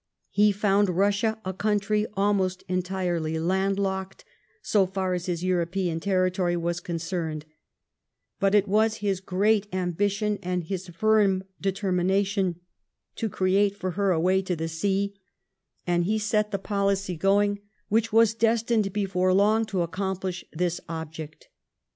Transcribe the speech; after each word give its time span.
He 0.31 0.51
found 0.51 0.87
Eussia 0.87 1.37
a 1.45 1.53
country 1.53 2.07
almost 2.17 2.63
entirely 2.67 3.37
land 3.37 3.77
locked 3.77 4.25
so 4.63 4.87
far 4.87 5.13
as 5.13 5.27
his 5.27 5.43
European 5.43 5.99
territory 5.99 6.57
was 6.57 6.79
concerned, 6.79 7.45
but 8.39 8.55
it 8.55 8.67
was 8.67 8.95
his 9.05 9.19
great 9.19 9.67
ambition 9.71 10.39
and 10.41 10.63
his 10.63 10.87
firm 10.87 11.43
determination 11.61 12.61
to 13.17 13.29
create 13.29 13.77
foi* 13.77 13.91
her 13.93 14.09
a 14.09 14.19
way 14.19 14.41
to 14.41 14.55
the 14.55 14.67
sea, 14.67 15.13
and 15.85 16.05
he 16.05 16.17
set 16.17 16.49
the 16.49 16.57
poHcy 16.57 17.15
going 17.15 17.59
which 17.89 18.11
was 18.11 18.33
destined 18.33 18.91
before 18.93 19.31
long 19.35 19.65
to 19.65 19.83
accomplish 19.83 20.43
his 20.51 20.81
object. 20.89 21.47